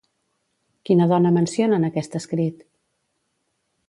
[0.89, 2.65] Quina dona menciona en aquest escrit?